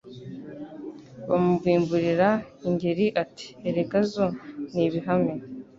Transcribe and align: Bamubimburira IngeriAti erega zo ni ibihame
Bamubimburira 1.29 2.29
IngeriAti 2.67 3.47
erega 3.67 3.99
zo 4.11 4.27
ni 4.73 4.81
ibihame 4.87 5.33